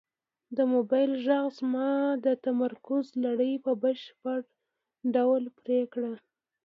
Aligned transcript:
د 0.57 0.59
موبایل 0.73 1.11
غږ 1.25 1.45
زما 1.59 1.89
د 2.25 2.27
تمرکز 2.45 3.05
لړۍ 3.25 3.53
په 3.65 3.71
بشپړ 3.81 4.39
ډول 5.13 5.43
پرې 5.57 5.79
کړه. 5.93 6.11